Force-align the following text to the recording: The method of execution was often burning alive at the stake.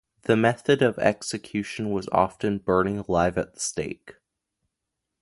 The 0.23 0.35
method 0.35 0.81
of 0.81 0.97
execution 0.97 1.91
was 1.91 2.09
often 2.11 2.57
burning 2.57 2.97
alive 2.97 3.37
at 3.37 3.53
the 3.53 3.59
stake. 3.59 4.15